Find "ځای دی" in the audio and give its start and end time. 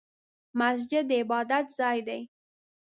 1.77-2.21